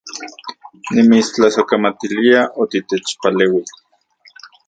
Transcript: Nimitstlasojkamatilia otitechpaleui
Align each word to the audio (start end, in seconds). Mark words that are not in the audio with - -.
Nimitstlasojkamatilia 0.93 2.41
otitechpaleui 2.63 3.63